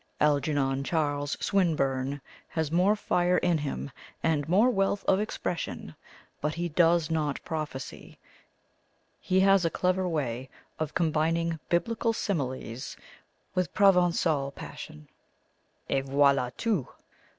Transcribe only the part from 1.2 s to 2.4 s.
Swinburne